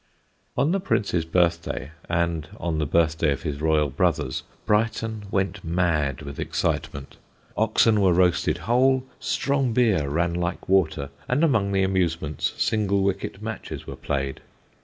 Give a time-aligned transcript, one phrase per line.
[0.57, 6.23] '"On the Prince's birthday, and on the birthday of his royal brothers, Brighton went mad
[6.23, 7.17] with excitement.
[7.55, 13.43] Oxen were roasted whole, strong beer ran like water, and among the amusements single wicket
[13.43, 14.41] matches were played.